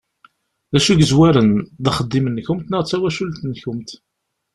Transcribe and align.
D 0.71 0.73
acu 0.77 0.89
i 0.91 0.95
yezwaren, 0.99 1.49
d 1.83 1.85
axeddim-nkent 1.89 2.65
neɣ 2.69 2.81
d 2.83 2.87
tawacult-nkent? 2.89 3.89